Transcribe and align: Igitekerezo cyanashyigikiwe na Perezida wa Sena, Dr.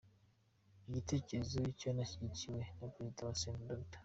Igitekerezo 0.87 1.59
cyanashyigikiwe 1.79 2.61
na 2.79 2.87
Perezida 2.93 3.21
wa 3.27 3.35
Sena, 3.41 3.61
Dr. 3.79 3.99